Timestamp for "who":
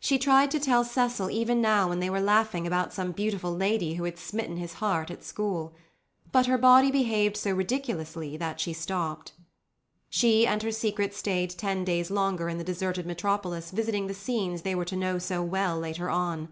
3.96-4.04